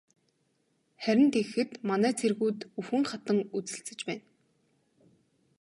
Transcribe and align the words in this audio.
Харин 1.03 1.29
тэгэхэд 1.33 1.71
манай 1.89 2.13
цэргүүд 2.19 2.59
үхэн 2.79 3.03
хатан 3.09 3.37
үзэлцэж 3.57 3.99
байна. 4.09 4.25